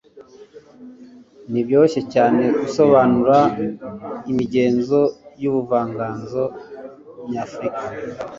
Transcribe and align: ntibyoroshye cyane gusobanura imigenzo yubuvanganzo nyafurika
ntibyoroshye 1.51 2.01
cyane 2.13 2.43
gusobanura 2.59 3.37
imigenzo 4.31 4.99
yubuvanganzo 5.41 6.43
nyafurika 7.29 7.85